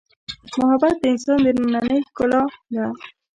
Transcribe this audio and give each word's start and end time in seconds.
محبت 0.59 0.95
د 1.01 1.03
انسان 1.11 1.39
دنننۍ 1.45 1.99
ښکلا 2.09 2.41
ده. 2.73 2.85